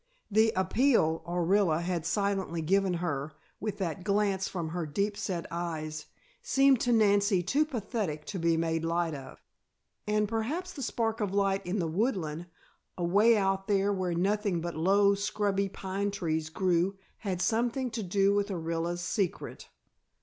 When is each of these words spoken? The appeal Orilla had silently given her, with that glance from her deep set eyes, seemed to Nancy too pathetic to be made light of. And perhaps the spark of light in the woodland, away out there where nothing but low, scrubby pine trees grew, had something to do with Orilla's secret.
The 0.31 0.51
appeal 0.55 1.21
Orilla 1.27 1.79
had 1.83 2.07
silently 2.07 2.63
given 2.63 2.95
her, 2.95 3.33
with 3.59 3.77
that 3.77 4.03
glance 4.03 4.47
from 4.47 4.69
her 4.69 4.87
deep 4.87 5.15
set 5.15 5.45
eyes, 5.51 6.07
seemed 6.41 6.79
to 6.79 6.91
Nancy 6.91 7.43
too 7.43 7.65
pathetic 7.65 8.25
to 8.25 8.39
be 8.39 8.57
made 8.57 8.83
light 8.83 9.13
of. 9.13 9.43
And 10.07 10.27
perhaps 10.27 10.73
the 10.73 10.81
spark 10.81 11.21
of 11.21 11.35
light 11.35 11.63
in 11.67 11.77
the 11.77 11.87
woodland, 11.87 12.47
away 12.97 13.37
out 13.37 13.67
there 13.67 13.93
where 13.93 14.15
nothing 14.15 14.59
but 14.59 14.75
low, 14.75 15.13
scrubby 15.13 15.69
pine 15.69 16.09
trees 16.09 16.49
grew, 16.49 16.97
had 17.19 17.39
something 17.39 17.91
to 17.91 18.01
do 18.01 18.33
with 18.33 18.47
Orilla's 18.49 19.01
secret. 19.01 19.69